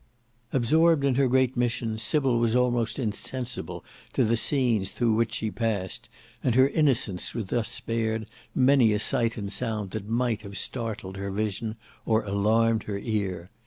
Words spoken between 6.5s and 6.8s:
her